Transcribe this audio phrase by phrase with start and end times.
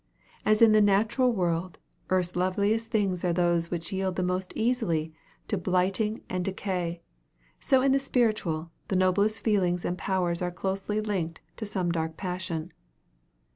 [0.47, 1.77] As in the natural world,
[2.09, 5.13] earth's loveliest things are those which yield most easily
[5.47, 7.03] to blighting and decay,
[7.59, 12.17] so in the spiritual, the noblest feelings and powers are closely linked to some dark
[12.17, 12.73] passion.